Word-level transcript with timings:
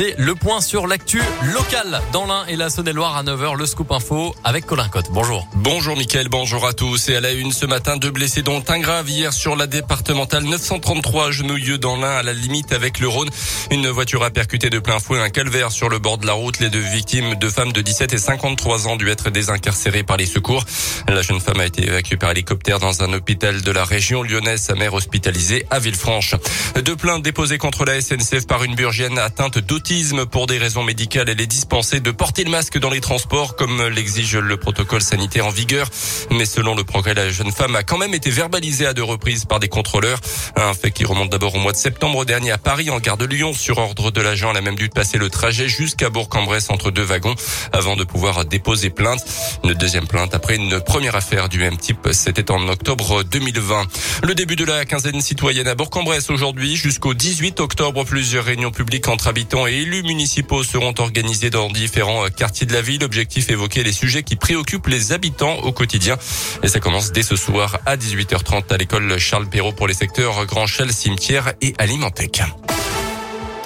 Et 0.00 0.14
le 0.16 0.36
point 0.36 0.60
sur 0.60 0.86
l'actu 0.86 1.20
local 1.52 2.00
dans 2.12 2.24
l'Ain 2.24 2.46
et 2.46 2.54
la 2.54 2.70
Saône-et-Loire 2.70 3.16
à 3.16 3.24
9h, 3.24 3.56
le 3.56 3.66
scoop 3.66 3.90
info 3.90 4.32
avec 4.44 4.64
Colin 4.64 4.88
Cotte. 4.88 5.08
Bonjour. 5.10 5.48
Bonjour 5.56 5.96
Mickaël, 5.96 6.28
bonjour 6.28 6.64
à 6.68 6.72
tous. 6.72 7.08
Et 7.08 7.16
à 7.16 7.20
la 7.20 7.32
une 7.32 7.50
ce 7.50 7.66
matin, 7.66 7.96
deux 7.96 8.12
blessés 8.12 8.42
dont 8.42 8.62
un 8.68 8.78
grave 8.78 9.10
hier 9.10 9.32
sur 9.32 9.56
la 9.56 9.66
départementale 9.66 10.44
933 10.44 11.32
Genouilleux 11.32 11.78
dans 11.78 11.96
l'Ain 11.96 12.12
à 12.12 12.22
la 12.22 12.32
limite 12.32 12.72
avec 12.72 13.00
le 13.00 13.08
Rhône. 13.08 13.28
Une 13.72 13.88
voiture 13.88 14.22
a 14.22 14.30
percuté 14.30 14.70
de 14.70 14.78
plein 14.78 15.00
fouet 15.00 15.18
un 15.18 15.30
calvaire 15.30 15.72
sur 15.72 15.88
le 15.88 15.98
bord 15.98 16.18
de 16.18 16.28
la 16.28 16.34
route. 16.34 16.60
Les 16.60 16.70
deux 16.70 16.78
victimes, 16.78 17.34
deux 17.34 17.50
femmes 17.50 17.72
de 17.72 17.80
17 17.80 18.12
et 18.12 18.18
53 18.18 18.86
ans, 18.86 18.94
dû 18.94 19.10
être 19.10 19.30
désincarcérées 19.30 20.04
par 20.04 20.16
les 20.16 20.26
secours. 20.26 20.64
La 21.08 21.22
jeune 21.22 21.40
femme 21.40 21.58
a 21.58 21.66
été 21.66 21.84
évacuée 21.84 22.16
par 22.16 22.30
hélicoptère 22.30 22.78
dans 22.78 23.02
un 23.02 23.12
hôpital 23.14 23.62
de 23.62 23.70
la 23.72 23.84
région 23.84 24.22
lyonnaise, 24.22 24.62
sa 24.62 24.76
mère 24.76 24.94
hospitalisée 24.94 25.66
à 25.70 25.80
Villefranche. 25.80 26.36
Deux 26.84 26.94
plaintes 26.94 27.24
déposées 27.24 27.58
contre 27.58 27.84
la 27.84 28.00
SNCF 28.00 28.46
par 28.46 28.62
une 28.62 28.76
burgienne 28.76 29.18
atteinte 29.18 29.58
d'autisme 29.58 29.87
pour 30.30 30.46
des 30.46 30.58
raisons 30.58 30.82
médicales. 30.82 31.30
Elle 31.30 31.40
est 31.40 31.46
dispensée 31.46 32.00
de 32.00 32.10
porter 32.10 32.44
le 32.44 32.50
masque 32.50 32.78
dans 32.78 32.90
les 32.90 33.00
transports 33.00 33.56
comme 33.56 33.88
l'exige 33.88 34.36
le 34.36 34.58
protocole 34.58 35.00
sanitaire 35.00 35.46
en 35.46 35.50
vigueur. 35.50 35.88
Mais 36.30 36.44
selon 36.44 36.74
le 36.74 36.84
progrès, 36.84 37.14
la 37.14 37.30
jeune 37.30 37.52
femme 37.52 37.74
a 37.74 37.82
quand 37.82 37.96
même 37.96 38.12
été 38.12 38.28
verbalisée 38.28 38.84
à 38.84 38.92
deux 38.92 39.02
reprises 39.02 39.46
par 39.46 39.60
des 39.60 39.68
contrôleurs. 39.68 40.20
Un 40.56 40.74
fait 40.74 40.90
qui 40.90 41.06
remonte 41.06 41.30
d'abord 41.30 41.54
au 41.54 41.58
mois 41.58 41.72
de 41.72 41.78
septembre 41.78 42.26
dernier 42.26 42.50
à 42.50 42.58
Paris 42.58 42.90
en 42.90 42.98
gare 42.98 43.16
de 43.16 43.24
Lyon. 43.24 43.54
Sur 43.54 43.78
ordre 43.78 44.10
de 44.10 44.20
l'agent, 44.20 44.50
elle 44.50 44.58
a 44.58 44.60
même 44.60 44.74
dû 44.74 44.90
passer 44.90 45.16
le 45.16 45.30
trajet 45.30 45.68
jusqu'à 45.68 46.10
Bourg-en-Bresse 46.10 46.68
entre 46.68 46.90
deux 46.90 47.02
wagons 47.02 47.34
avant 47.72 47.96
de 47.96 48.04
pouvoir 48.04 48.44
déposer 48.44 48.90
plainte. 48.90 49.24
Une 49.64 49.72
deuxième 49.72 50.06
plainte 50.06 50.34
après 50.34 50.56
une 50.56 50.80
première 50.80 51.16
affaire 51.16 51.48
du 51.48 51.60
même 51.60 51.78
type. 51.78 52.08
C'était 52.12 52.50
en 52.50 52.68
octobre 52.68 53.22
2020. 53.22 53.86
Le 54.24 54.34
début 54.34 54.56
de 54.56 54.66
la 54.66 54.84
quinzaine 54.84 55.22
citoyenne 55.22 55.68
à 55.68 55.74
Bourg-en-Bresse 55.74 56.28
aujourd'hui 56.28 56.76
jusqu'au 56.76 57.14
18 57.14 57.60
octobre. 57.60 58.04
Plusieurs 58.04 58.44
réunions 58.44 58.70
publiques 58.70 59.08
entre 59.08 59.28
habitants 59.28 59.66
et 59.66 59.77
élus 59.78 60.02
municipaux 60.02 60.62
seront 60.62 60.94
organisés 60.98 61.50
dans 61.50 61.68
différents 61.68 62.24
euh, 62.24 62.28
quartiers 62.28 62.66
de 62.66 62.72
la 62.72 62.82
ville. 62.82 63.04
Objectif 63.04 63.50
évoquer 63.50 63.82
les 63.82 63.92
sujets 63.92 64.22
qui 64.22 64.36
préoccupent 64.36 64.86
les 64.86 65.12
habitants 65.12 65.58
au 65.58 65.72
quotidien. 65.72 66.16
Et 66.62 66.68
ça 66.68 66.80
commence 66.80 67.12
dès 67.12 67.22
ce 67.22 67.36
soir 67.36 67.78
à 67.86 67.96
18h30 67.96 68.72
à 68.72 68.76
l'école 68.76 69.18
Charles 69.18 69.48
Perrault 69.48 69.72
pour 69.72 69.88
les 69.88 69.94
secteurs 69.94 70.46
Grand 70.46 70.66
Chel, 70.66 70.92
Cimetière 70.92 71.52
et 71.60 71.74
Alimentec. 71.78 72.42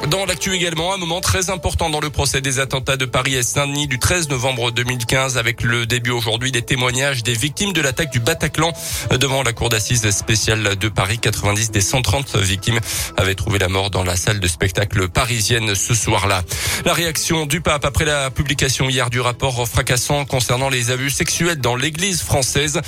Dans 0.08 0.26
l'actu 0.26 0.52
également, 0.52 0.92
un 0.92 0.96
moment 0.96 1.20
très 1.20 1.48
important 1.48 1.88
dans 1.88 2.00
le 2.00 2.10
procès 2.10 2.40
des 2.40 2.58
attentats 2.58 2.96
de 2.96 3.04
Paris 3.04 3.36
et 3.36 3.42
Saint-Denis 3.44 3.86
du 3.86 4.00
13 4.00 4.30
novembre 4.30 4.72
2015 4.72 5.38
avec 5.38 5.62
le 5.62 5.86
début 5.86 6.10
aujourd'hui 6.10 6.50
des 6.50 6.62
témoignages 6.62 7.22
des 7.22 7.34
victimes 7.34 7.72
de 7.72 7.80
l'attaque 7.80 8.10
du 8.10 8.18
Bataclan 8.18 8.72
devant 9.12 9.44
la 9.44 9.52
cour 9.52 9.68
d'assises 9.68 10.10
spéciale 10.10 10.76
de 10.76 10.88
Paris. 10.88 11.18
90 11.20 11.70
des 11.70 11.80
130 11.80 12.36
victimes 12.38 12.80
avaient 13.16 13.36
trouvé 13.36 13.60
la 13.60 13.68
mort 13.68 13.90
dans 13.90 14.02
la 14.02 14.16
salle 14.16 14.40
de 14.40 14.48
spectacle 14.48 15.08
parisienne 15.08 15.76
ce 15.76 15.94
soir-là. 15.94 16.42
La 16.84 16.94
réaction 16.94 17.46
du 17.46 17.60
pape 17.60 17.84
après 17.84 18.04
la 18.04 18.30
publication 18.30 18.88
hier 18.88 19.08
du 19.08 19.20
rapport 19.20 19.68
fracassant 19.68 20.24
concernant 20.24 20.68
les 20.68 20.90
abus 20.90 21.10
sexuels 21.10 21.60
dans 21.60 21.76
l'église 21.76 22.22
française. 22.22 22.80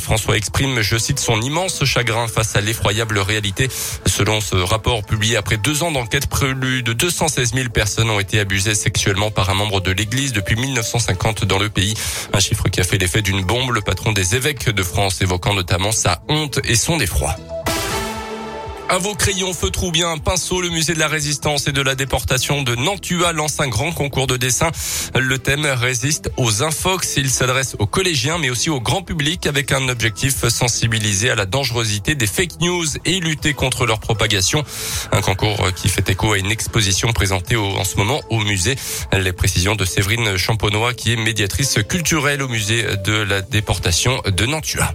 François 0.00 0.38
exprime, 0.38 0.80
je 0.80 0.96
cite, 0.96 1.20
son 1.20 1.40
immense 1.42 1.84
chagrin 1.84 2.28
face 2.28 2.56
à 2.56 2.62
l'effroyable 2.62 3.18
réalité. 3.18 3.68
Selon 4.06 4.40
ce 4.40 4.56
rapport 4.56 5.04
publié 5.04 5.36
après 5.36 5.58
deux 5.58 5.82
ans 5.82 5.92
d'enquête 5.92 6.28
prévue 6.28 6.61
plus 6.62 6.84
de 6.84 6.92
216 6.92 7.54
000 7.54 7.70
personnes 7.70 8.08
ont 8.08 8.20
été 8.20 8.38
abusées 8.38 8.76
sexuellement 8.76 9.32
par 9.32 9.50
un 9.50 9.54
membre 9.54 9.80
de 9.80 9.90
l'Église 9.90 10.32
depuis 10.32 10.54
1950 10.54 11.44
dans 11.44 11.58
le 11.58 11.68
pays. 11.68 11.94
Un 12.32 12.38
chiffre 12.38 12.68
qui 12.68 12.80
a 12.80 12.84
fait 12.84 12.98
l'effet 12.98 13.20
d'une 13.20 13.44
bombe. 13.44 13.72
Le 13.72 13.80
patron 13.80 14.12
des 14.12 14.36
évêques 14.36 14.70
de 14.70 14.82
France 14.84 15.22
évoquant 15.22 15.54
notamment 15.54 15.90
sa 15.90 16.22
honte 16.28 16.60
et 16.62 16.76
son 16.76 17.00
effroi. 17.00 17.34
À 18.92 18.98
vos 18.98 19.14
crayons, 19.14 19.54
feutres 19.54 19.84
ou 19.84 19.90
bien 19.90 20.10
un 20.10 20.18
pinceau, 20.18 20.60
le 20.60 20.68
musée 20.68 20.92
de 20.92 20.98
la 20.98 21.08
résistance 21.08 21.66
et 21.66 21.72
de 21.72 21.80
la 21.80 21.94
déportation 21.94 22.62
de 22.62 22.74
Nantua 22.74 23.32
lance 23.32 23.58
un 23.58 23.68
grand 23.68 23.90
concours 23.90 24.26
de 24.26 24.36
dessin. 24.36 24.70
Le 25.18 25.38
thème 25.38 25.64
résiste 25.64 26.30
aux 26.36 26.62
infox. 26.62 27.14
Il 27.16 27.30
s'adresse 27.30 27.74
aux 27.78 27.86
collégiens, 27.86 28.36
mais 28.36 28.50
aussi 28.50 28.68
au 28.68 28.82
grand 28.82 29.00
public 29.00 29.46
avec 29.46 29.72
un 29.72 29.88
objectif 29.88 30.46
sensibiliser 30.46 31.30
à 31.30 31.34
la 31.34 31.46
dangerosité 31.46 32.14
des 32.14 32.26
fake 32.26 32.60
news 32.60 32.84
et 33.06 33.18
lutter 33.20 33.54
contre 33.54 33.86
leur 33.86 33.98
propagation. 33.98 34.62
Un 35.10 35.22
concours 35.22 35.72
qui 35.74 35.88
fait 35.88 36.10
écho 36.10 36.34
à 36.34 36.38
une 36.38 36.50
exposition 36.50 37.14
présentée 37.14 37.56
en 37.56 37.84
ce 37.84 37.96
moment 37.96 38.20
au 38.28 38.40
musée. 38.40 38.76
Les 39.18 39.32
précisions 39.32 39.74
de 39.74 39.86
Séverine 39.86 40.36
Champonois, 40.36 40.92
qui 40.92 41.14
est 41.14 41.16
médiatrice 41.16 41.78
culturelle 41.88 42.42
au 42.42 42.48
musée 42.48 42.84
de 43.06 43.14
la 43.14 43.40
déportation 43.40 44.20
de 44.26 44.44
Nantua. 44.44 44.92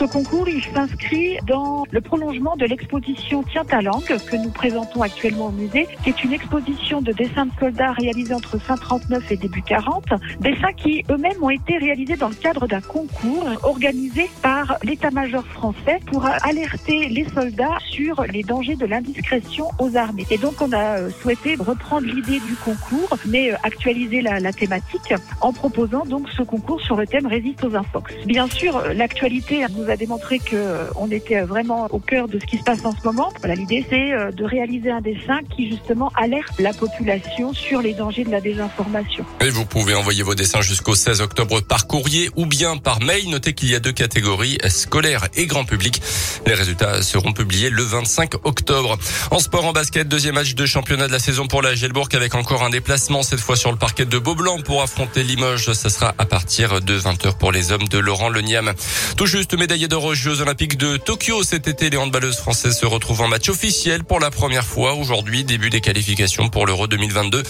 Ce 0.00 0.06
concours, 0.06 0.48
il 0.48 0.62
s'inscrit 0.62 1.36
dans 1.46 1.84
le 1.90 2.00
prolongement 2.00 2.56
de 2.56 2.64
l'exposition 2.64 3.42
Tient 3.42 3.66
ta 3.66 3.82
langue 3.82 4.06
que 4.06 4.36
nous 4.36 4.48
présentons 4.48 5.02
actuellement 5.02 5.48
au 5.48 5.50
musée, 5.50 5.86
qui 6.02 6.08
est 6.08 6.24
une 6.24 6.32
exposition 6.32 7.02
de 7.02 7.12
dessins 7.12 7.44
de 7.44 7.50
soldats 7.60 7.92
réalisés 7.92 8.32
entre 8.32 8.56
fin 8.58 8.76
39 8.76 9.30
et 9.30 9.36
début 9.36 9.60
40, 9.60 10.06
dessins 10.40 10.72
qui 10.72 11.04
eux-mêmes 11.10 11.42
ont 11.42 11.50
été 11.50 11.76
réalisés 11.76 12.16
dans 12.16 12.30
le 12.30 12.34
cadre 12.34 12.66
d'un 12.66 12.80
concours 12.80 13.46
organisé 13.62 14.30
par 14.40 14.78
l'état-major 14.84 15.44
français 15.44 16.00
pour 16.06 16.24
alerter 16.24 17.10
les 17.10 17.26
soldats 17.34 17.76
sur 17.90 18.22
les 18.22 18.42
dangers 18.42 18.76
de 18.76 18.86
l'indiscrétion 18.86 19.66
aux 19.78 19.98
armées. 19.98 20.26
Et 20.30 20.38
donc 20.38 20.62
on 20.62 20.72
a 20.72 21.10
souhaité 21.10 21.56
reprendre 21.56 22.06
l'idée 22.06 22.40
du 22.40 22.54
concours, 22.64 23.18
mais 23.26 23.52
actualiser 23.62 24.22
la, 24.22 24.50
thématique 24.54 25.12
en 25.42 25.52
proposant 25.52 26.06
donc 26.06 26.26
ce 26.30 26.42
concours 26.42 26.80
sur 26.80 26.96
le 26.96 27.06
thème 27.06 27.26
Résiste 27.26 27.62
aux 27.64 27.76
infox. 27.76 28.14
Bien 28.24 28.46
sûr, 28.46 28.82
l'actualité 28.94 29.66
nous 29.76 29.89
a 29.90 29.96
démontré 29.96 30.38
qu'on 30.38 31.10
était 31.10 31.40
vraiment 31.40 31.86
au 31.90 31.98
cœur 31.98 32.28
de 32.28 32.38
ce 32.38 32.44
qui 32.44 32.58
se 32.58 32.62
passe 32.62 32.84
en 32.84 32.92
ce 32.92 33.04
moment. 33.04 33.32
Voilà, 33.40 33.54
l'idée 33.54 33.84
c'est 33.88 34.32
de 34.32 34.44
réaliser 34.44 34.90
un 34.90 35.00
dessin 35.00 35.40
qui 35.54 35.70
justement 35.70 36.12
alerte 36.16 36.58
la 36.58 36.72
population 36.72 37.52
sur 37.52 37.82
les 37.82 37.94
dangers 37.94 38.24
de 38.24 38.30
la 38.30 38.40
désinformation. 38.40 39.24
Et 39.40 39.50
vous 39.50 39.64
pouvez 39.64 39.94
envoyer 39.94 40.22
vos 40.22 40.34
dessins 40.34 40.60
jusqu'au 40.60 40.94
16 40.94 41.20
octobre 41.20 41.60
par 41.60 41.86
courrier 41.86 42.30
ou 42.36 42.46
bien 42.46 42.76
par 42.76 43.00
mail. 43.00 43.28
Notez 43.30 43.52
qu'il 43.52 43.70
y 43.70 43.74
a 43.74 43.80
deux 43.80 43.92
catégories, 43.92 44.58
scolaire 44.68 45.26
et 45.34 45.46
grand 45.46 45.64
public. 45.64 46.00
Les 46.46 46.54
résultats 46.54 47.02
seront 47.02 47.32
publiés 47.32 47.70
le 47.70 47.82
25 47.82 48.34
octobre. 48.44 48.98
En 49.30 49.38
sport, 49.38 49.64
en 49.66 49.72
basket, 49.72 50.08
deuxième 50.08 50.34
match 50.34 50.54
de 50.54 50.66
championnat 50.66 51.06
de 51.06 51.12
la 51.12 51.18
saison 51.18 51.46
pour 51.46 51.62
la 51.62 51.74
Gelbourg 51.74 52.08
avec 52.12 52.34
encore 52.34 52.62
un 52.64 52.70
déplacement, 52.70 53.22
cette 53.22 53.40
fois 53.40 53.56
sur 53.56 53.70
le 53.70 53.78
parquet 53.78 54.04
de 54.04 54.18
Beaublanc 54.18 54.58
pour 54.62 54.82
affronter 54.82 55.22
Limoges. 55.22 55.72
Ça 55.72 55.90
sera 55.90 56.14
à 56.18 56.26
partir 56.26 56.80
de 56.80 56.98
20h 56.98 57.36
pour 57.38 57.52
les 57.52 57.72
hommes 57.72 57.88
de 57.88 57.98
Laurent 57.98 58.28
Leniam. 58.28 58.72
Tout 59.16 59.26
juste 59.26 59.56
médaille 59.56 59.69
médaillée 59.70 59.86
d'or 59.86 60.04
aux 60.04 60.14
Jeux 60.14 60.40
Olympiques 60.40 60.76
de 60.78 60.96
Tokyo 60.96 61.44
cet 61.44 61.68
été. 61.68 61.90
Les 61.90 61.96
handballeuses 61.96 62.38
françaises 62.38 62.76
se 62.76 62.86
retrouvent 62.86 63.20
en 63.20 63.28
match 63.28 63.48
officiel 63.48 64.02
pour 64.02 64.18
la 64.18 64.32
première 64.32 64.64
fois 64.64 64.94
aujourd'hui. 64.94 65.44
Début 65.44 65.70
des 65.70 65.80
qualifications 65.80 66.48
pour 66.48 66.66
l'Euro 66.66 66.88
2022 66.88 67.44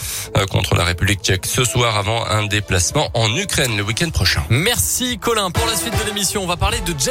contre 0.50 0.74
la 0.74 0.84
République 0.84 1.22
tchèque 1.22 1.46
ce 1.46 1.64
soir 1.64 1.96
avant 1.96 2.26
un 2.26 2.46
déplacement 2.46 3.08
en 3.14 3.34
Ukraine 3.34 3.74
le 3.74 3.82
week-end 3.82 4.10
prochain. 4.10 4.44
Merci 4.50 5.16
Colin. 5.18 5.50
Pour 5.50 5.64
la 5.64 5.74
suite 5.74 5.98
de 5.98 6.04
l'émission, 6.04 6.42
on 6.42 6.46
va 6.46 6.58
parler 6.58 6.80
de 6.80 6.92
James 6.98 7.08